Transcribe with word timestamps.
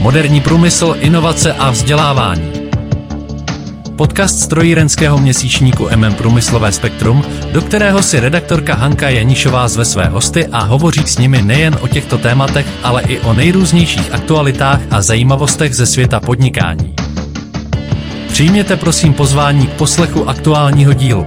Moderní 0.00 0.40
průmysl, 0.40 0.96
inovace 1.00 1.52
a 1.52 1.70
vzdělávání. 1.70 2.52
Podcast 3.96 4.38
strojírenského 4.40 5.18
měsíčníku 5.18 5.88
MM 5.96 6.14
Průmyslové 6.14 6.72
spektrum, 6.72 7.24
do 7.52 7.62
kterého 7.62 8.02
si 8.02 8.20
redaktorka 8.20 8.74
Hanka 8.74 9.08
Janišová 9.08 9.68
zve 9.68 9.84
své 9.84 10.06
hosty 10.06 10.46
a 10.46 10.58
hovoří 10.58 11.02
s 11.06 11.18
nimi 11.18 11.42
nejen 11.42 11.78
o 11.80 11.88
těchto 11.88 12.18
tématech, 12.18 12.66
ale 12.82 13.02
i 13.02 13.20
o 13.20 13.34
nejrůznějších 13.34 14.12
aktualitách 14.12 14.80
a 14.90 15.02
zajímavostech 15.02 15.74
ze 15.74 15.86
světa 15.86 16.20
podnikání. 16.20 16.94
Přijměte 18.28 18.76
prosím 18.76 19.12
pozvání 19.12 19.66
k 19.66 19.72
poslechu 19.72 20.28
aktuálního 20.28 20.92
dílu. 20.92 21.26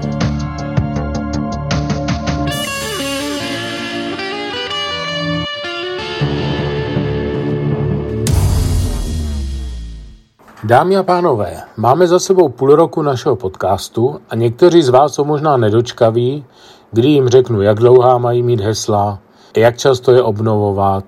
Dámy 10.63 10.97
a 10.97 11.03
pánové, 11.03 11.61
máme 11.77 12.07
za 12.07 12.19
sebou 12.19 12.49
půl 12.49 12.75
roku 12.75 13.01
našeho 13.01 13.35
podcastu 13.35 14.19
a 14.29 14.35
někteří 14.35 14.81
z 14.81 14.89
vás 14.89 15.13
jsou 15.13 15.25
možná 15.25 15.57
nedočkaví, 15.57 16.45
kdy 16.91 17.07
jim 17.07 17.29
řeknu, 17.29 17.61
jak 17.61 17.77
dlouhá 17.77 18.17
mají 18.17 18.43
mít 18.43 18.59
hesla, 18.59 19.19
jak 19.57 19.77
často 19.77 20.11
je 20.11 20.21
obnovovat, 20.21 21.03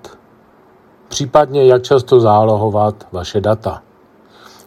případně 1.08 1.64
jak 1.64 1.82
často 1.82 2.20
zálohovat 2.20 3.06
vaše 3.12 3.40
data. 3.40 3.82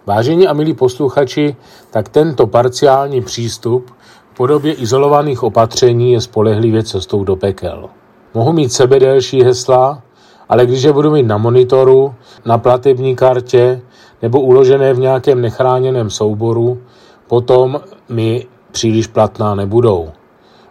Vážení 0.05 0.47
a 0.47 0.53
milí 0.53 0.73
posluchači, 0.73 1.55
tak 1.91 2.09
tento 2.09 2.47
parciální 2.47 3.21
přístup 3.21 3.91
v 4.33 4.37
podobě 4.37 4.73
izolovaných 4.73 5.43
opatření 5.43 6.11
je 6.11 6.21
spolehlivě 6.21 6.83
cestou 6.83 7.23
do 7.23 7.35
pekel. 7.35 7.89
Mohu 8.33 8.53
mít 8.53 8.73
sebe 8.73 8.99
delší 8.99 9.43
hesla, 9.43 10.01
ale 10.49 10.65
když 10.65 10.83
je 10.83 10.93
budu 10.93 11.11
mít 11.11 11.23
na 11.23 11.37
monitoru, 11.37 12.15
na 12.45 12.57
platební 12.57 13.15
kartě 13.15 13.81
nebo 14.21 14.41
uložené 14.41 14.93
v 14.93 14.99
nějakém 14.99 15.41
nechráněném 15.41 16.09
souboru, 16.09 16.77
potom 17.27 17.81
mi 18.09 18.47
příliš 18.71 19.07
platná 19.07 19.55
nebudou. 19.55 20.09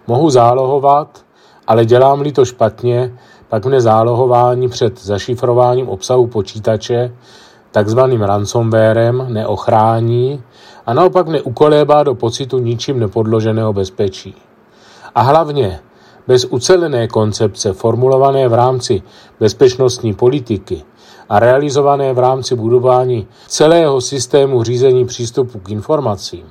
Mohu 0.06 0.30
zálohovat, 0.30 1.24
ale 1.66 1.84
dělám-li 1.84 2.32
to 2.32 2.44
špatně, 2.44 3.18
pak 3.48 3.66
mne 3.66 3.80
zálohování 3.80 4.68
před 4.68 5.00
zašifrováním 5.00 5.88
obsahu 5.88 6.26
počítače 6.26 7.12
takzvaným 7.70 8.22
ransomwarem 8.22 9.26
neochrání 9.28 10.42
a 10.86 10.94
naopak 10.94 11.26
mne 11.28 11.40
ukolébá 11.42 12.02
do 12.02 12.14
pocitu 12.14 12.58
ničím 12.58 12.98
nepodloženého 12.98 13.72
bezpečí. 13.72 14.34
A 15.14 15.22
hlavně 15.22 15.80
bez 16.28 16.44
ucelené 16.44 17.08
koncepce 17.08 17.72
formulované 17.72 18.48
v 18.48 18.54
rámci 18.54 19.02
bezpečnostní 19.40 20.14
politiky 20.14 20.82
a 21.28 21.38
realizované 21.38 22.12
v 22.12 22.18
rámci 22.18 22.56
budování 22.56 23.26
celého 23.46 24.00
systému 24.00 24.62
řízení 24.62 25.06
přístupu 25.06 25.58
k 25.58 25.70
informacím, 25.70 26.44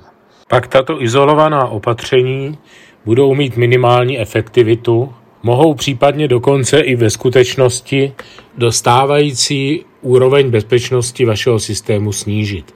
pak 0.49 0.67
tato 0.67 1.01
izolovaná 1.01 1.67
opatření 1.67 2.57
budou 3.05 3.35
mít 3.35 3.57
minimální 3.57 4.19
efektivitu, 4.19 5.13
mohou 5.43 5.73
případně 5.73 6.27
dokonce 6.27 6.79
i 6.79 6.95
ve 6.95 7.09
skutečnosti 7.09 8.13
dostávající 8.57 9.85
úroveň 10.01 10.49
bezpečnosti 10.49 11.25
vašeho 11.25 11.59
systému 11.59 12.11
snížit. 12.11 12.75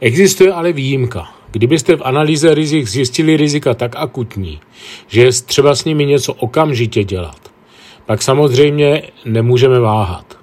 Existuje 0.00 0.52
ale 0.52 0.72
výjimka. 0.72 1.37
Kdybyste 1.50 1.96
v 1.96 2.02
analýze 2.04 2.54
rizik 2.54 2.88
zjistili 2.88 3.36
rizika 3.36 3.74
tak 3.74 3.96
akutní, 3.96 4.60
že 5.06 5.22
je 5.22 5.32
třeba 5.32 5.74
s 5.74 5.84
nimi 5.84 6.06
něco 6.06 6.34
okamžitě 6.34 7.04
dělat, 7.04 7.38
pak 8.06 8.22
samozřejmě 8.22 9.02
nemůžeme 9.24 9.80
váhat. 9.80 10.38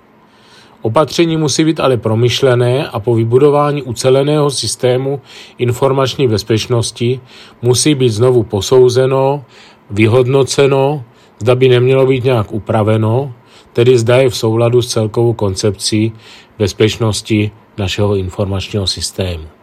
Opatření 0.81 1.38
musí 1.38 1.65
být 1.65 1.79
ale 1.79 1.97
promyšlené 1.97 2.88
a 2.88 2.99
po 2.99 3.15
vybudování 3.15 3.83
uceleného 3.83 4.51
systému 4.51 5.21
informační 5.57 6.27
bezpečnosti 6.27 7.19
musí 7.61 7.95
být 7.95 8.09
znovu 8.09 8.44
posouzeno, 8.44 9.45
vyhodnoceno, 9.89 11.03
zda 11.39 11.55
by 11.55 11.69
nemělo 11.69 12.05
být 12.05 12.23
nějak 12.23 12.51
upraveno, 12.51 13.33
tedy 13.73 13.97
zda 13.97 14.17
je 14.17 14.29
v 14.29 14.38
souladu 14.38 14.81
s 14.81 14.88
celkovou 14.88 15.33
koncepcí 15.33 16.13
bezpečnosti 16.59 17.51
našeho 17.77 18.15
informačního 18.15 18.88
systému. 18.88 19.54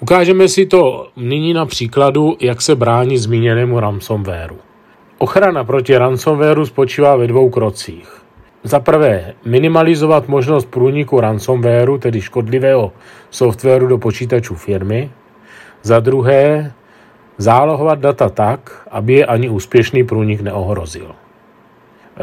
Ukážeme 0.00 0.48
si 0.48 0.66
to 0.66 1.08
nyní 1.16 1.54
na 1.54 1.66
příkladu, 1.66 2.36
jak 2.40 2.62
se 2.62 2.74
brání 2.74 3.18
zmíněnému 3.18 3.80
ransomwareu. 3.80 4.56
Ochrana 5.18 5.64
proti 5.64 5.98
ransomwareu 5.98 6.66
spočívá 6.66 7.16
ve 7.16 7.26
dvou 7.26 7.50
krocích. 7.50 8.22
Za 8.64 8.80
prvé, 8.80 9.34
minimalizovat 9.44 10.28
možnost 10.28 10.64
průniku 10.64 11.20
ransomwareu, 11.20 11.98
tedy 11.98 12.20
škodlivého 12.20 12.92
softwaru 13.30 13.86
do 13.86 13.98
počítačů 13.98 14.54
firmy. 14.54 15.10
Za 15.82 16.00
druhé, 16.00 16.72
zálohovat 17.38 17.98
data 17.98 18.28
tak, 18.28 18.88
aby 18.90 19.12
je 19.12 19.26
ani 19.26 19.48
úspěšný 19.48 20.04
průnik 20.04 20.40
neohrozil. 20.40 21.14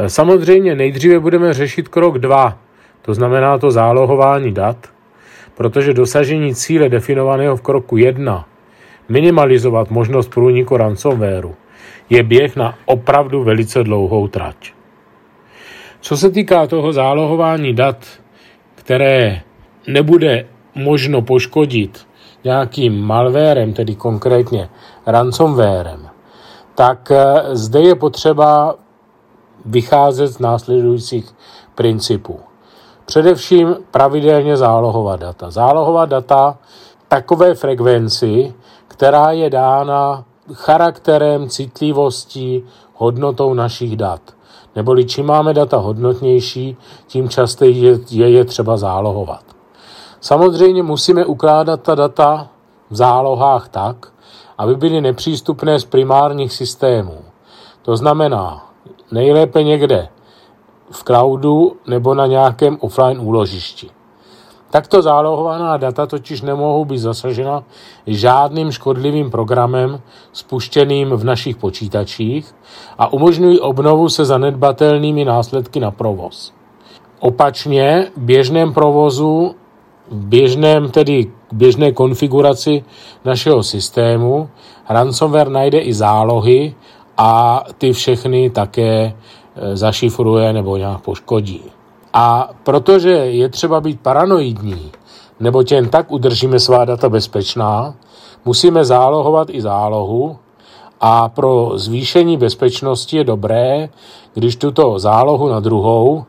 Samozřejmě 0.06 0.74
nejdříve 0.74 1.18
budeme 1.18 1.54
řešit 1.54 1.88
krok 1.88 2.18
2, 2.18 2.58
to 3.02 3.14
znamená 3.14 3.58
to 3.58 3.70
zálohování 3.70 4.52
dat, 4.52 4.76
protože 5.58 5.94
dosažení 5.94 6.54
cíle 6.54 6.88
definovaného 6.88 7.56
v 7.56 7.62
kroku 7.62 7.96
1, 7.96 8.46
minimalizovat 9.08 9.90
možnost 9.90 10.30
průniku 10.30 10.76
ransomwareu, 10.76 11.54
je 12.10 12.22
běh 12.22 12.56
na 12.56 12.74
opravdu 12.86 13.44
velice 13.44 13.84
dlouhou 13.84 14.28
trať. 14.28 14.72
Co 16.00 16.16
se 16.16 16.30
týká 16.30 16.66
toho 16.66 16.92
zálohování 16.92 17.74
dat, 17.74 18.06
které 18.74 19.40
nebude 19.86 20.46
možno 20.74 21.22
poškodit 21.22 22.06
nějakým 22.44 23.00
malvérem, 23.02 23.72
tedy 23.72 23.94
konkrétně 23.94 24.68
ransomwarem, 25.06 26.08
tak 26.74 27.10
eh, 27.10 27.56
zde 27.56 27.80
je 27.80 27.94
potřeba 27.94 28.74
vycházet 29.64 30.26
z 30.26 30.38
následujících 30.38 31.34
principů. 31.74 32.47
Především 33.08 33.76
pravidelně 33.90 34.56
zálohovat 34.56 35.20
data. 35.20 35.50
Zálohovat 35.50 36.08
data 36.08 36.58
takové 37.08 37.54
frekvenci, 37.54 38.54
která 38.88 39.30
je 39.30 39.50
dána 39.50 40.24
charakterem, 40.52 41.48
citlivostí, 41.48 42.64
hodnotou 42.94 43.54
našich 43.54 43.96
dat. 43.96 44.20
Neboli 44.76 45.04
čím 45.04 45.26
máme 45.26 45.54
data 45.54 45.76
hodnotnější, 45.76 46.76
tím 47.06 47.28
častěji 47.28 47.84
je, 47.84 47.98
je, 48.10 48.30
je 48.30 48.44
třeba 48.44 48.76
zálohovat. 48.76 49.42
Samozřejmě 50.20 50.82
musíme 50.82 51.24
ukládat 51.24 51.82
ta 51.82 51.94
data 51.94 52.48
v 52.90 52.96
zálohách 52.96 53.68
tak, 53.68 54.12
aby 54.58 54.74
byly 54.74 55.00
nepřístupné 55.00 55.78
z 55.80 55.84
primárních 55.84 56.52
systémů. 56.52 57.18
To 57.82 57.96
znamená 57.96 58.66
nejlépe 59.12 59.62
někde 59.62 60.08
v 60.90 61.04
cloudu 61.04 61.76
nebo 61.86 62.14
na 62.14 62.26
nějakém 62.26 62.76
offline 62.80 63.20
úložišti. 63.20 63.90
Takto 64.70 65.02
zálohovaná 65.02 65.76
data 65.76 66.06
totiž 66.06 66.42
nemohou 66.42 66.84
být 66.84 66.98
zasažena 66.98 67.64
žádným 68.06 68.72
škodlivým 68.72 69.30
programem 69.30 70.00
spuštěným 70.32 71.08
v 71.08 71.24
našich 71.24 71.56
počítačích 71.56 72.54
a 72.98 73.12
umožňují 73.12 73.60
obnovu 73.60 74.08
se 74.08 74.24
zanedbatelnými 74.24 75.24
následky 75.24 75.80
na 75.80 75.90
provoz. 75.90 76.52
Opačně 77.20 78.10
v 78.16 78.20
běžném 78.20 78.74
provozu, 78.74 79.54
v 80.10 80.24
běžném, 80.24 80.90
tedy 80.90 81.32
běžné 81.52 81.92
konfiguraci 81.92 82.84
našeho 83.24 83.62
systému 83.62 84.48
ransomware 84.88 85.48
najde 85.48 85.78
i 85.78 85.94
zálohy 85.94 86.74
a 87.16 87.64
ty 87.78 87.92
všechny 87.92 88.50
také 88.50 89.16
zašifruje 89.74 90.52
nebo 90.52 90.76
nějak 90.76 91.00
poškodí. 91.00 91.62
A 92.12 92.50
protože 92.62 93.10
je 93.10 93.48
třeba 93.48 93.80
být 93.80 94.00
paranoidní, 94.00 94.90
nebo 95.40 95.62
jen 95.70 95.88
tak 95.88 96.10
udržíme 96.12 96.60
svá 96.60 96.84
data 96.84 97.08
bezpečná, 97.08 97.94
musíme 98.44 98.84
zálohovat 98.84 99.50
i 99.50 99.62
zálohu 99.62 100.36
a 101.00 101.28
pro 101.28 101.72
zvýšení 101.74 102.36
bezpečnosti 102.36 103.16
je 103.16 103.24
dobré, 103.24 103.88
když 104.34 104.56
tuto 104.56 104.98
zálohu 104.98 105.48
na 105.48 105.60
druhou 105.60 106.24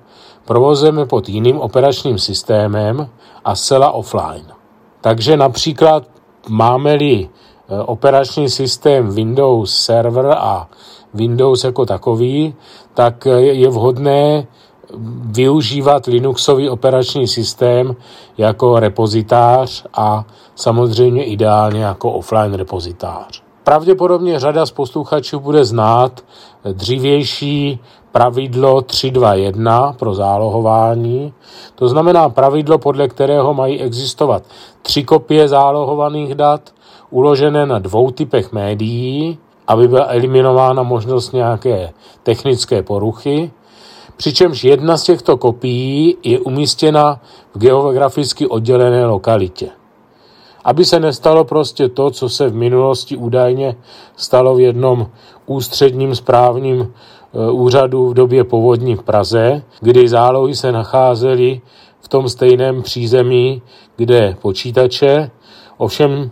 provozujeme 0.45 1.05
pod 1.05 1.29
jiným 1.29 1.59
operačním 1.59 2.17
systémem 2.17 3.09
a 3.45 3.55
zcela 3.55 3.91
offline. 3.91 4.45
Takže 5.01 5.37
například 5.37 6.03
máme-li 6.49 7.13
e, 7.13 7.29
operační 7.83 8.49
systém 8.49 9.09
Windows 9.09 9.75
Server 9.75 10.35
a 10.37 10.67
Windows 11.13 11.63
jako 11.63 11.85
takový, 11.85 12.56
tak 12.94 13.25
je 13.39 13.69
vhodné 13.69 14.47
využívat 15.25 16.06
Linuxový 16.06 16.69
operační 16.69 17.27
systém 17.27 17.95
jako 18.38 18.79
repozitář 18.79 19.85
a 19.94 20.25
samozřejmě 20.56 21.23
ideálně 21.23 21.83
jako 21.83 22.11
offline 22.11 22.53
repozitář. 22.53 23.44
Pravděpodobně 23.63 24.39
řada 24.39 24.65
z 24.65 24.71
posluchačů 24.71 25.39
bude 25.39 25.65
znát 25.65 26.21
dřívější 26.73 27.79
pravidlo 28.12 28.81
321 28.81 29.94
pro 29.94 30.13
zálohování. 30.13 31.33
To 31.75 31.88
znamená 31.88 32.29
pravidlo, 32.29 32.77
podle 32.77 33.07
kterého 33.07 33.53
mají 33.53 33.81
existovat 33.81 34.44
tři 34.81 35.03
kopie 35.03 35.47
zálohovaných 35.47 36.35
dat, 36.35 36.62
uložené 37.09 37.65
na 37.65 37.79
dvou 37.79 38.12
typech 38.12 38.51
médií, 38.51 39.38
aby 39.69 39.88
byla 39.88 40.06
eliminována 40.10 40.83
možnost 40.83 41.31
nějaké 41.33 41.89
technické 42.24 42.83
poruchy, 42.83 43.51
přičemž 44.18 44.63
jedna 44.63 44.98
z 44.98 45.04
těchto 45.04 45.38
kopií 45.38 46.18
je 46.24 46.39
umístěna 46.39 47.21
v 47.56 47.60
geograficky 47.60 48.48
oddělené 48.48 49.06
lokalitě. 49.06 49.69
Aby 50.63 50.86
se 50.86 51.00
nestalo 51.00 51.45
prostě 51.45 51.89
to, 51.89 52.12
co 52.12 52.30
se 52.30 52.50
v 52.50 52.56
minulosti 52.56 53.18
údajně 53.18 53.75
stalo 54.16 54.56
v 54.56 54.60
jednom 54.60 55.07
ústředním 55.45 56.15
správním 56.15 56.81
e, 56.81 57.51
úřadu 57.51 58.10
v 58.10 58.13
době 58.13 58.44
povodní 58.44 58.95
v 58.95 59.04
Praze, 59.04 59.63
kdy 59.81 60.10
zálohy 60.10 60.56
se 60.56 60.72
nacházely 60.72 61.62
v 62.00 62.07
tom 62.07 62.30
stejném 62.30 62.81
přízemí, 62.81 63.62
kde 63.95 64.38
počítače, 64.42 65.31
ovšem 65.77 66.31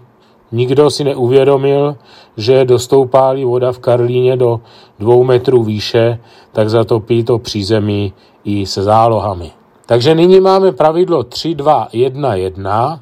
nikdo 0.52 0.90
si 0.90 1.04
neuvědomil, 1.04 1.96
že 2.38 2.66
dostoupá 2.66 3.34
voda 3.46 3.72
v 3.72 3.80
Karlíně 3.80 4.38
do 4.38 4.60
dvou 5.00 5.24
metrů 5.24 5.64
výše, 5.64 6.20
tak 6.52 6.70
zatopí 6.70 7.24
to 7.24 7.40
přízemí 7.40 8.14
i 8.44 8.66
se 8.66 8.84
zálohami. 8.84 9.52
Takže 9.86 10.16
nyní 10.16 10.40
máme 10.40 10.72
pravidlo 10.72 11.24
3, 11.24 11.56
2, 11.56 11.88
1, 11.94 12.36
1, 12.36 13.02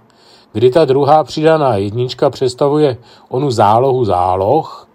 kdy 0.53 0.69
ta 0.69 0.85
druhá 0.85 1.23
přidaná 1.23 1.75
jednička 1.75 2.29
představuje 2.29 2.97
onu 3.29 3.51
zálohu 3.51 4.05
záloh 4.05 4.87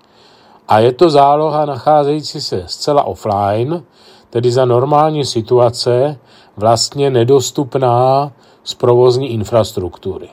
a 0.68 0.78
je 0.78 0.92
to 0.92 1.10
záloha 1.10 1.64
nacházející 1.64 2.40
se 2.40 2.64
zcela 2.66 3.02
offline, 3.02 3.82
tedy 4.30 4.52
za 4.52 4.64
normální 4.64 5.24
situace 5.24 6.18
vlastně 6.56 7.10
nedostupná 7.10 8.32
z 8.64 8.74
provozní 8.74 9.32
infrastruktury. 9.32 10.28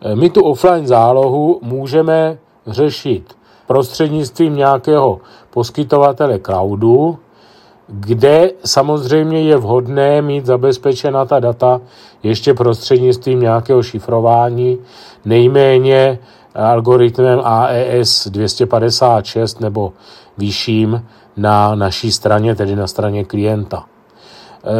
E, 0.00 0.16
my 0.16 0.30
tu 0.30 0.40
offline 0.40 0.86
zálohu 0.86 1.58
můžeme 1.62 2.38
řešit 2.66 3.36
prostřednictvím 3.66 4.56
nějakého 4.56 5.20
poskytovatele 5.50 6.38
cloudu, 6.38 7.18
kde 7.88 8.50
samozřejmě 8.64 9.42
je 9.42 9.56
vhodné 9.56 10.22
mít 10.22 10.46
zabezpečena 10.46 11.24
ta 11.24 11.40
data 11.40 11.80
ještě 12.22 12.54
prostřednictvím 12.54 13.40
nějakého 13.40 13.82
šifrování, 13.82 14.78
nejméně 15.24 16.18
algoritmem 16.54 17.40
AES 17.44 18.28
256 18.28 19.60
nebo 19.60 19.92
vyšším 20.38 21.04
na 21.36 21.74
naší 21.74 22.12
straně, 22.12 22.54
tedy 22.54 22.76
na 22.76 22.86
straně 22.86 23.24
klienta. 23.24 23.84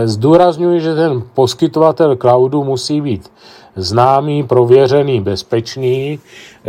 Zdůrazňuji, 0.04 0.80
že 0.80 0.94
ten 0.94 1.22
poskytovatel 1.34 2.16
cloudu 2.16 2.64
musí 2.64 3.00
být 3.00 3.30
známý, 3.78 4.42
prověřený, 4.42 5.20
bezpečný. 5.20 6.18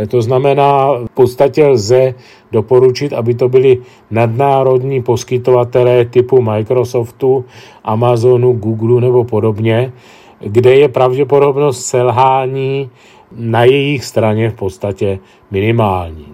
To 0.08 0.22
znamená, 0.22 0.92
v 1.06 1.14
podstatě 1.14 1.66
lze 1.66 2.14
doporučit, 2.52 3.12
aby 3.12 3.34
to 3.34 3.48
byly 3.48 3.78
nadnárodní 4.10 5.02
poskytovatelé 5.02 6.04
typu 6.04 6.42
Microsoftu, 6.42 7.44
Amazonu, 7.84 8.52
Google 8.52 9.00
nebo 9.00 9.24
podobně, 9.24 9.92
kde 10.40 10.74
je 10.74 10.88
pravděpodobnost 10.88 11.84
selhání 11.86 12.90
na 13.36 13.64
jejich 13.64 14.04
straně 14.04 14.50
v 14.50 14.54
podstatě 14.54 15.18
minimální. 15.50 16.26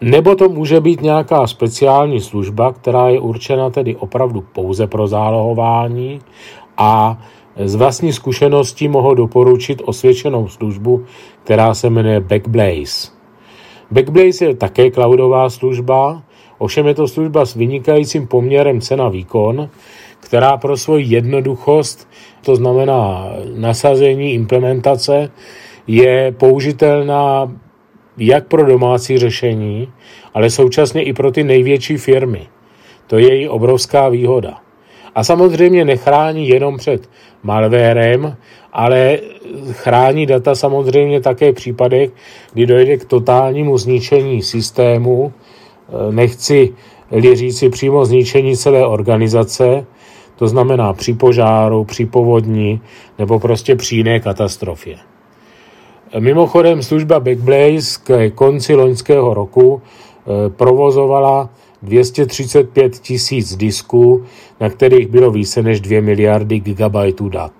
Nebo 0.00 0.34
to 0.34 0.48
může 0.48 0.80
být 0.80 1.02
nějaká 1.02 1.46
speciální 1.46 2.20
služba, 2.20 2.72
která 2.72 3.08
je 3.08 3.20
určena 3.20 3.70
tedy 3.70 3.96
opravdu 3.96 4.44
pouze 4.52 4.86
pro 4.86 5.06
zálohování 5.06 6.20
a 6.76 7.18
z 7.64 7.74
vlastní 7.74 8.12
zkušenosti 8.12 8.88
mohu 8.88 9.14
doporučit 9.14 9.82
osvědčenou 9.84 10.48
službu, 10.48 11.04
která 11.44 11.74
se 11.74 11.90
jmenuje 11.90 12.20
Backblaze. 12.20 13.10
Backblaze 13.90 14.44
je 14.44 14.54
také 14.54 14.90
cloudová 14.90 15.50
služba, 15.50 16.22
ovšem 16.58 16.86
je 16.86 16.94
to 16.94 17.08
služba 17.08 17.46
s 17.46 17.54
vynikajícím 17.54 18.26
poměrem 18.26 18.80
cena-výkon, 18.80 19.68
která 20.20 20.56
pro 20.56 20.76
svoji 20.76 21.06
jednoduchost, 21.08 22.08
to 22.44 22.56
znamená 22.56 23.32
nasazení, 23.54 24.32
implementace, 24.34 25.30
je 25.86 26.34
použitelná 26.38 27.52
jak 28.18 28.46
pro 28.46 28.66
domácí 28.66 29.18
řešení, 29.18 29.92
ale 30.34 30.50
současně 30.50 31.02
i 31.02 31.12
pro 31.12 31.30
ty 31.30 31.44
největší 31.44 31.96
firmy. 31.96 32.48
To 33.06 33.18
je 33.18 33.34
její 33.34 33.48
obrovská 33.48 34.08
výhoda. 34.08 34.65
A 35.16 35.24
samozřejmě 35.24 35.84
nechrání 35.84 36.48
jenom 36.48 36.76
před 36.76 37.08
malwárem, 37.42 38.36
ale 38.72 39.18
chrání 39.72 40.26
data 40.26 40.54
samozřejmě 40.54 41.20
také 41.20 41.52
v 41.52 41.54
případech, 41.54 42.10
kdy 42.52 42.66
dojde 42.66 42.96
k 42.96 43.04
totálnímu 43.04 43.78
zničení 43.78 44.42
systému, 44.42 45.32
nechci 46.10 46.74
říci 47.34 47.68
přímo 47.68 48.04
zničení 48.04 48.56
celé 48.56 48.86
organizace, 48.86 49.86
to 50.36 50.48
znamená 50.48 50.92
při 50.92 51.14
požáru, 51.14 51.84
při 51.84 52.06
povodní 52.06 52.80
nebo 53.18 53.40
prostě 53.40 53.76
při 53.76 53.96
jiné 53.96 54.20
katastrofě. 54.20 54.96
Mimochodem 56.18 56.82
služba 56.82 57.20
Backblaze 57.20 58.00
k 58.04 58.30
konci 58.34 58.74
loňského 58.74 59.34
roku 59.34 59.82
eh, 59.82 60.50
provozovala 60.50 61.50
235 61.82 62.98
tisíc 62.98 63.56
disků, 63.56 64.24
na 64.60 64.68
kterých 64.68 65.06
bylo 65.06 65.30
více 65.30 65.62
než 65.62 65.80
2 65.80 66.02
miliardy 66.02 66.60
gigabajtů 66.60 67.28
dat. 67.28 67.52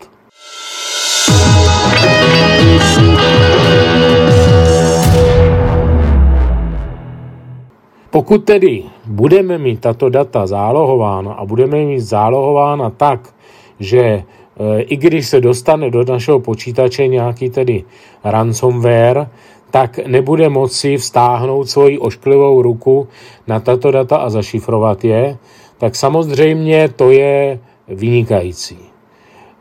Pokud 8.16 8.44
tedy 8.44 8.82
budeme 9.06 9.58
mít 9.58 9.80
tato 9.80 10.08
data 10.08 10.46
zálohována 10.46 11.32
a 11.32 11.44
budeme 11.44 11.84
mít 11.84 12.00
zálohována 12.00 12.90
tak, 12.90 13.34
že 13.80 14.00
e, 14.00 14.24
i 14.80 14.96
když 14.96 15.28
se 15.28 15.40
dostane 15.40 15.90
do 15.90 16.04
našeho 16.04 16.40
počítače 16.40 17.06
nějaký 17.06 17.50
tedy 17.50 17.84
ransomware, 18.24 19.28
tak 19.70 19.98
nebude 20.06 20.48
moci 20.48 20.96
vstáhnout 20.96 21.68
svoji 21.68 21.98
ošklivou 21.98 22.62
ruku 22.62 23.08
na 23.46 23.60
tato 23.60 23.90
data 23.90 24.16
a 24.16 24.30
zašifrovat 24.30 25.04
je, 25.04 25.36
tak 25.78 25.96
samozřejmě 25.96 26.88
to 26.88 27.10
je 27.10 27.58
vynikající. 27.88 28.78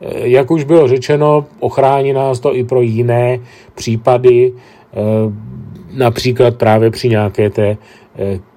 E, 0.00 0.28
jak 0.28 0.50
už 0.50 0.64
bylo 0.64 0.88
řečeno, 0.88 1.46
ochrání 1.60 2.12
nás 2.12 2.40
to 2.40 2.54
i 2.54 2.64
pro 2.64 2.80
jiné 2.80 3.38
případy, 3.74 4.52
e, 4.52 4.52
například 5.98 6.56
právě 6.56 6.90
při 6.90 7.08
nějaké 7.08 7.50
té 7.50 7.76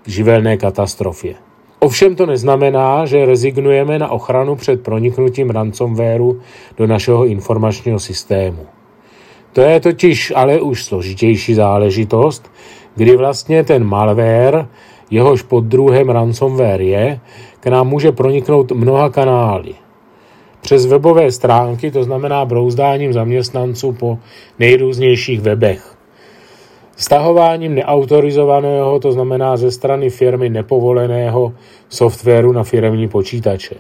živelné 0.06 0.58
katastrofě. 0.58 1.36
Ovšem 1.80 2.16
to 2.16 2.26
neznamená, 2.26 3.06
že 3.06 3.26
rezignujeme 3.26 4.00
na 4.00 4.12
ochranu 4.12 4.56
před 4.56 4.84
proniknutím 4.84 5.50
ransomwareu 5.50 6.40
do 6.78 6.88
našeho 6.88 7.26
informačního 7.26 8.00
systému. 8.00 8.79
To 9.54 9.62
je 9.62 9.80
totiž 9.80 10.34
ale 10.36 10.62
už 10.62 10.84
složitější 10.84 11.54
záležitost, 11.54 12.52
kdy 12.96 13.18
vlastně 13.18 13.64
ten 13.64 13.84
malware, 13.84 14.68
jehož 15.12 15.46
druhem 15.60 16.10
ransomware 16.10 16.82
je, 16.82 17.20
k 17.60 17.68
nám 17.68 17.88
může 17.88 18.12
proniknout 18.12 18.72
mnoha 18.72 19.10
kanály. 19.10 19.74
Přes 20.62 20.86
webové 20.86 21.32
stránky, 21.32 21.92
to 21.92 22.04
znamená 22.04 22.46
brouzdáním 22.46 23.14
zaměstnanců 23.14 23.92
po 23.92 24.18
nejrůznějších 24.60 25.42
webech. 25.42 25.96
Stahováním 26.96 27.76
neautorizovaného, 27.76 29.00
to 29.00 29.12
znamená 29.12 29.58
ze 29.58 29.72
strany 29.72 30.10
firmy 30.10 30.50
nepovoleného 30.50 31.54
softwaru 31.90 32.52
na 32.52 32.64
firmní 32.64 33.08
počítače. 33.08 33.76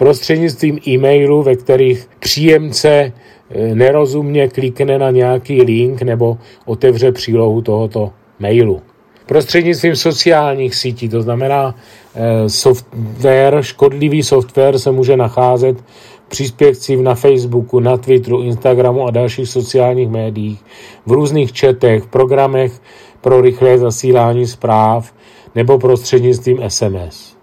Prostřednictvím 0.00 0.78
e-mailů, 0.88 1.42
ve 1.42 1.56
kterých 1.56 2.08
příjemce 2.18 2.90
eh, 2.90 3.74
nerozumně 3.74 4.48
klikne 4.48 4.98
na 4.98 5.10
nějaký 5.10 5.62
link 5.62 6.02
nebo 6.02 6.38
otevře 6.66 7.12
přílohu 7.12 7.62
tohoto 7.62 8.12
mailu. 8.38 8.82
Prostřednictvím 9.26 9.96
sociálních 9.96 10.74
sítí, 10.74 11.08
to 11.08 11.22
znamená 11.22 11.74
eh, 12.14 12.48
software, 12.48 13.62
škodlivý 13.62 14.22
software 14.22 14.78
se 14.78 14.90
může 14.90 15.16
nacházet 15.16 15.84
příspěvcích 16.28 16.98
na 16.98 17.14
Facebooku, 17.14 17.80
na 17.80 17.96
Twitteru, 17.96 18.42
Instagramu 18.42 19.06
a 19.06 19.10
dalších 19.10 19.48
sociálních 19.48 20.08
médiích, 20.08 20.64
v 21.06 21.12
různých 21.12 21.52
četech, 21.52 22.06
programech 22.06 22.72
pro 23.20 23.40
rychlé 23.40 23.78
zasílání 23.78 24.46
zpráv 24.46 25.12
nebo 25.54 25.78
prostřednictvím 25.78 26.58
SMS. 26.68 27.39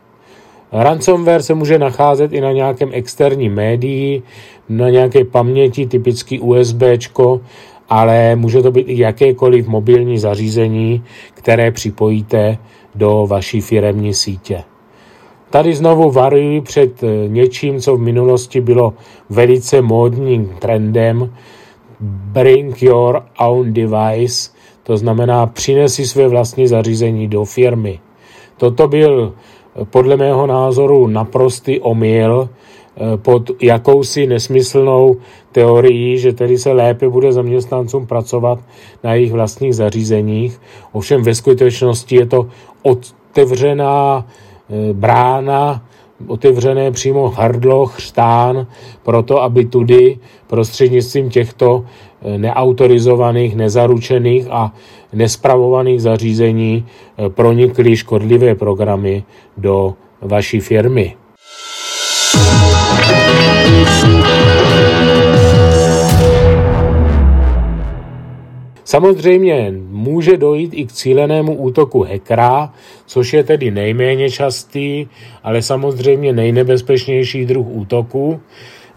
Ransomware 0.72 1.44
se 1.44 1.54
může 1.54 1.80
nacházet 1.80 2.34
i 2.34 2.42
na 2.42 2.52
nějakém 2.52 2.90
externím 2.94 3.54
médii, 3.54 4.22
na 4.70 4.90
nějaké 4.90 5.26
paměti, 5.26 5.86
typicky 5.86 6.40
USB, 6.40 6.82
ale 7.90 8.36
může 8.36 8.62
to 8.62 8.72
být 8.72 8.90
i 8.90 9.00
jakékoliv 9.00 9.68
mobilní 9.68 10.20
zařízení, 10.20 11.04
které 11.34 11.72
připojíte 11.72 12.58
do 12.96 13.28
vaší 13.30 13.62
firemní 13.62 14.14
sítě. 14.14 14.64
Tady 15.50 15.76
znovu 15.76 16.12
varuji 16.12 16.62
před 16.62 17.04
eh, 17.04 17.28
něčím, 17.28 17.80
co 17.80 17.98
v 17.98 18.00
minulosti 18.00 18.62
bylo 18.62 18.94
velice 19.30 19.82
módním 19.82 20.56
trendem. 20.60 21.34
Bring 22.00 22.82
your 22.82 23.24
own 23.40 23.74
device, 23.74 24.52
to 24.84 24.98
znamená 24.98 25.46
přinesi 25.46 26.06
své 26.06 26.28
vlastní 26.28 26.68
zařízení 26.68 27.28
do 27.28 27.46
firmy. 27.46 28.00
Toto 28.58 28.88
byl 28.88 29.34
podle 29.84 30.18
mého 30.18 30.48
názoru 30.48 31.08
naprostý 31.08 31.80
omyl 31.80 32.50
eh, 32.50 33.18
pod 33.18 33.52
jakousi 33.62 34.28
nesmyslnou 34.28 35.16
teorií, 35.52 36.18
že 36.18 36.34
tedy 36.34 36.58
se 36.58 36.72
lépe 36.72 37.10
bude 37.10 37.34
zaměstnancům 37.34 38.08
pracovat 38.08 38.60
na 39.04 39.14
jejich 39.14 39.32
vlastních 39.32 39.76
zařízeních. 39.76 40.62
Ovšem 40.92 41.24
ve 41.24 41.36
skutečnosti 41.36 42.16
je 42.16 42.26
to 42.26 42.48
otevřená 42.82 44.26
Eh, 44.70 44.94
brána, 44.94 45.82
otevřené 46.28 46.92
přímo 46.92 47.30
hrdlo, 47.30 47.86
chřtán, 47.86 48.68
proto 49.04 49.42
aby 49.42 49.66
tudy 49.66 50.18
prostřednictvím 50.48 51.30
těchto 51.30 51.86
eh, 52.22 52.38
neautorizovaných, 52.38 53.56
nezaručených 53.56 54.48
a 54.52 54.74
nespravovaných 55.14 56.02
zařízení 56.02 56.86
eh, 56.86 57.30
pronikly 57.30 57.98
škodlivé 57.98 58.56
programy 58.56 59.24
do 59.58 59.94
vaší 60.22 60.60
firmy. 60.60 61.16
Samozřejmě 68.88 69.74
může 69.90 70.38
dojít 70.38 70.74
i 70.74 70.86
k 70.86 70.92
cílenému 70.92 71.56
útoku 71.56 72.04
hackera, 72.04 72.74
což 73.06 73.34
je 73.34 73.44
tedy 73.44 73.72
nejméně 73.72 74.30
častý, 74.30 75.08
ale 75.44 75.62
samozřejmě 75.62 76.34
nejnebezpečnější 76.34 77.46
druh 77.46 77.68
útoku, 77.70 78.40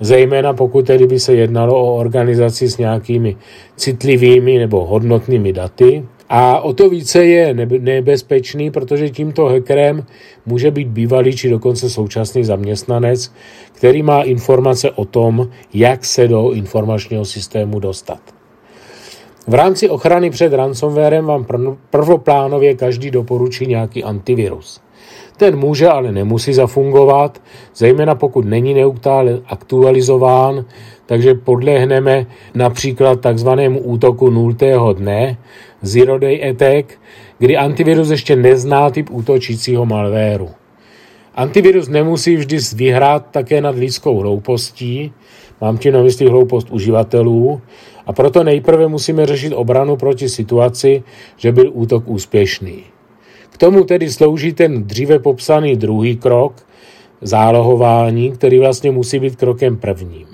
zejména 0.00 0.52
pokud 0.52 0.86
tedy 0.86 1.06
by 1.06 1.20
se 1.20 1.34
jednalo 1.34 1.74
o 1.74 1.96
organizaci 1.96 2.68
s 2.68 2.78
nějakými 2.78 3.36
citlivými 3.76 4.58
nebo 4.58 4.86
hodnotnými 4.86 5.52
daty. 5.52 6.04
A 6.28 6.60
o 6.60 6.72
to 6.72 6.90
více 6.90 7.24
je 7.24 7.54
nebezpečný, 7.78 8.70
protože 8.70 9.10
tímto 9.10 9.44
hackerem 9.44 10.06
může 10.46 10.70
být 10.70 10.88
bývalý 10.88 11.36
či 11.36 11.50
dokonce 11.50 11.90
současný 11.90 12.44
zaměstnanec, 12.44 13.32
který 13.72 14.02
má 14.02 14.22
informace 14.22 14.90
o 14.90 15.04
tom, 15.04 15.48
jak 15.74 16.04
se 16.04 16.28
do 16.28 16.50
informačního 16.50 17.24
systému 17.24 17.80
dostat. 17.80 18.39
V 19.46 19.54
rámci 19.54 19.88
ochrany 19.88 20.30
před 20.30 20.52
ransomwarem 20.52 21.24
vám 21.24 21.46
prvoplánově 21.90 22.74
každý 22.74 23.10
doporučí 23.10 23.66
nějaký 23.66 24.04
antivirus. 24.04 24.80
Ten 25.36 25.56
může, 25.56 25.88
ale 25.88 26.12
nemusí 26.12 26.52
zafungovat, 26.52 27.42
zejména 27.76 28.14
pokud 28.14 28.44
není 28.44 28.74
neustále 28.74 29.40
aktualizován, 29.46 30.64
takže 31.06 31.34
podlehneme 31.34 32.26
například 32.54 33.20
takzvanému 33.20 33.80
útoku 33.80 34.30
nultého 34.30 34.92
dne, 34.92 35.38
Zero 35.82 36.18
Day 36.18 36.50
Attack, 36.50 36.98
kdy 37.38 37.56
antivirus 37.56 38.10
ještě 38.10 38.36
nezná 38.36 38.90
typ 38.90 39.10
útočícího 39.10 39.86
malvéru. 39.86 40.48
Antivirus 41.34 41.88
nemusí 41.88 42.36
vždy 42.36 42.58
vyhrát 42.74 43.26
také 43.30 43.60
nad 43.60 43.74
lidskou 43.74 44.18
hloupostí, 44.18 45.12
mám 45.60 45.78
tím 45.78 45.92
na 45.94 46.02
mysli 46.02 46.28
hloupost 46.28 46.70
uživatelů, 46.70 47.60
a 48.06 48.12
proto 48.12 48.44
nejprve 48.44 48.88
musíme 48.88 49.26
řešit 49.26 49.52
obranu 49.52 49.96
proti 49.96 50.28
situaci, 50.28 51.02
že 51.36 51.52
byl 51.52 51.70
útok 51.72 52.04
úspěšný. 52.06 52.82
K 53.50 53.58
tomu 53.58 53.84
tedy 53.84 54.10
slouží 54.10 54.52
ten 54.52 54.84
dříve 54.84 55.18
popsaný 55.18 55.76
druhý 55.76 56.16
krok, 56.16 56.66
zálohování, 57.20 58.32
který 58.32 58.58
vlastně 58.58 58.90
musí 58.90 59.18
být 59.18 59.36
krokem 59.36 59.76
prvním. 59.76 60.26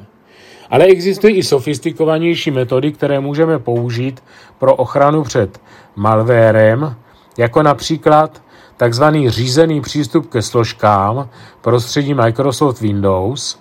Ale 0.71 0.85
existují 0.85 1.37
i 1.37 1.43
sofistikovanější 1.43 2.51
metody, 2.51 2.93
které 2.93 3.21
můžeme 3.21 3.59
použít 3.59 4.23
pro 4.59 4.75
ochranu 4.75 5.23
před 5.23 5.61
malvérem, 5.97 6.97
jako 7.39 7.63
například 7.63 8.43
takzvaný 8.77 9.31
řízený 9.31 9.81
přístup 9.81 10.31
ke 10.31 10.43
složkám 10.43 11.29
prostředí 11.61 12.15
Microsoft 12.15 12.81
Windows, 12.81 13.59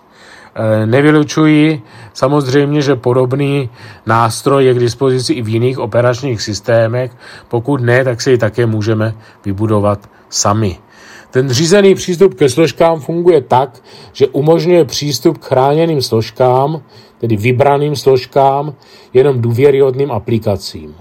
Eh, 0.57 0.85
nevylučuji 0.85 1.81
samozřejmě, 2.13 2.81
že 2.81 2.95
podobný 2.95 3.69
nástroj 4.05 4.65
je 4.65 4.73
k 4.73 4.79
dispozici 4.79 5.33
i 5.33 5.41
v 5.41 5.49
jiných 5.49 5.79
operačních 5.79 6.41
systémech. 6.41 7.11
Pokud 7.47 7.81
ne, 7.81 8.03
tak 8.03 8.21
si 8.21 8.31
ji 8.31 8.37
také 8.37 8.65
můžeme 8.65 9.15
vybudovat 9.45 10.09
sami. 10.29 10.77
Ten 11.31 11.49
řízený 11.49 11.95
přístup 11.95 12.33
ke 12.33 12.49
složkám 12.49 12.99
funguje 12.99 13.41
tak, 13.41 13.83
že 14.13 14.27
umožňuje 14.27 14.85
přístup 14.85 15.37
k 15.37 15.45
chráněným 15.45 16.01
složkám, 16.01 16.81
tedy 17.17 17.35
vybraným 17.35 17.95
složkám, 17.95 18.73
jenom 19.13 19.41
důvěryhodným 19.41 20.11
aplikacím. 20.11 20.95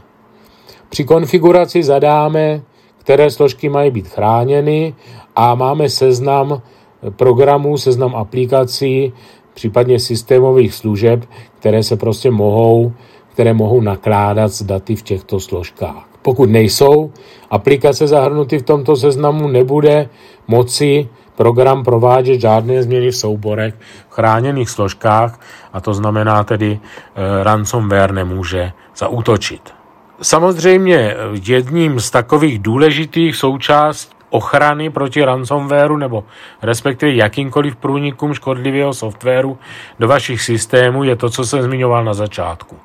Při 0.89 1.05
konfiguraci 1.05 1.83
zadáme, 1.83 2.63
které 3.05 3.31
složky 3.31 3.69
mají 3.69 3.91
být 3.91 4.09
chráněny 4.09 4.95
a 5.37 5.55
máme 5.55 5.89
seznam 5.89 6.63
programů, 7.11 7.79
seznam 7.79 8.17
aplikací, 8.17 9.13
případně 9.55 9.99
systémových 10.01 10.75
služeb, 10.75 11.25
které 11.59 11.83
se 11.83 11.97
prostě 11.97 12.31
mohou, 12.31 12.93
které 13.33 13.55
mohou 13.55 13.81
nakládat 13.81 14.53
s 14.53 14.63
daty 14.63 14.97
v 14.97 15.03
těchto 15.03 15.41
složkách. 15.41 16.09
Pokud 16.23 16.51
nejsou 16.51 17.13
aplikace 17.51 18.07
zahrnuty 18.07 18.59
v 18.59 18.63
tomto 18.63 18.97
seznamu, 18.97 19.49
nebude 19.49 20.09
moci 20.49 21.09
program 21.37 21.85
provádět 21.85 22.41
žádné 22.41 22.83
změny 22.83 23.11
v 23.11 23.17
souborech 23.17 23.75
v 24.09 24.13
chráněných 24.15 24.71
složkách 24.71 25.41
a 25.73 25.81
to 25.81 25.95
znamená 25.95 26.45
tedy 26.45 26.81
e, 26.81 27.45
ransomware 27.45 28.13
nemůže 28.13 28.73
zaútočit. 28.97 29.74
Samozřejmě 30.23 31.17
jedním 31.49 32.01
z 32.01 32.11
takových 32.11 32.59
důležitých 32.59 33.37
součástí 33.37 34.15
ochrany 34.35 34.91
proti 34.91 35.25
ransomwareu 35.25 35.97
nebo 35.97 36.25
respektive 36.63 37.13
jakýmkoliv 37.13 37.77
průnikům 37.77 38.35
škodlivého 38.35 38.95
softwaru 38.95 39.59
do 39.99 40.09
vašich 40.09 40.43
systémů 40.43 41.05
je 41.05 41.17
to, 41.17 41.31
co 41.31 41.45
jsem 41.45 41.63
zmiňoval 41.63 42.05
na 42.05 42.15
začátku. 42.15 42.77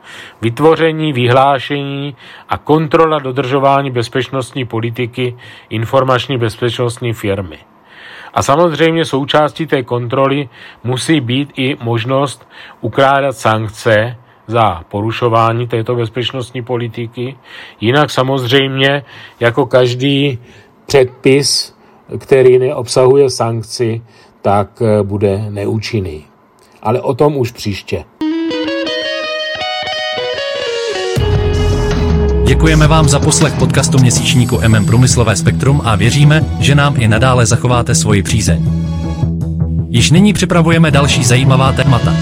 Vytvoření, 0.41 1.13
vyhlášení 1.13 2.15
a 2.49 2.57
kontrola 2.57 3.19
dodržování 3.19 3.91
bezpečnostní 3.91 4.65
politiky 4.65 5.37
informační 5.69 6.37
bezpečnostní 6.37 7.13
firmy. 7.13 7.57
A 8.33 8.43
samozřejmě 8.43 9.05
součástí 9.05 9.67
té 9.67 9.83
kontroly 9.83 10.49
musí 10.83 11.21
být 11.21 11.49
i 11.57 11.77
možnost 11.81 12.47
ukládat 12.81 13.37
sankce 13.37 14.17
za 14.49 14.81
porušování 14.91 15.67
této 15.67 15.95
bezpečnostní 15.95 16.61
politiky. 16.61 17.35
Jinak 17.81 18.09
samozřejmě, 18.09 19.03
jako 19.39 19.65
každý 19.65 20.39
předpis, 20.85 21.75
který 22.17 22.59
neobsahuje 22.59 23.29
sankci, 23.29 24.01
tak 24.41 24.81
eh, 24.81 25.03
bude 25.03 25.45
neúčinný. 25.49 26.25
Ale 26.81 27.01
o 27.01 27.13
tom 27.13 27.37
už 27.37 27.51
příště. 27.51 28.03
Děkujeme 32.45 32.87
vám 32.87 33.09
za 33.09 33.19
poslech 33.19 33.53
podcastu 33.53 33.97
měsíčníku 33.99 34.59
MM 34.67 34.85
Průmyslové 34.85 35.35
spektrum 35.35 35.81
a 35.85 35.95
věříme, 35.95 36.45
že 36.59 36.75
nám 36.75 37.01
i 37.01 37.07
nadále 37.07 37.45
zachováte 37.45 37.95
svoji 37.95 38.23
přízeň. 38.23 38.71
Již 39.89 40.11
nyní 40.11 40.33
připravujeme 40.33 40.91
další 40.91 41.23
zajímavá 41.23 41.71
témata. 41.71 42.13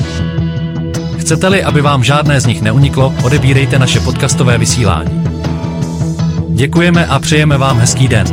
Chcete-li, 1.18 1.64
aby 1.64 1.82
vám 1.82 2.04
žádné 2.04 2.42
z 2.42 2.46
nich 2.46 2.62
neuniklo, 2.62 3.14
odebírejte 3.24 3.80
naše 3.80 4.00
podcastové 4.00 4.58
vysílání. 4.58 5.24
Děkujeme 6.50 7.06
a 7.06 7.20
přejeme 7.20 7.58
vám 7.58 7.80
hezký 7.80 8.08
den. 8.08 8.28